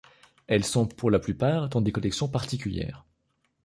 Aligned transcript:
Elles 0.47 0.65
sont 0.65 0.87
pour 0.87 1.11
la 1.11 1.19
plupart 1.19 1.69
dans 1.69 1.79
des 1.79 1.91
collections 1.91 2.27
particulières. 2.27 3.05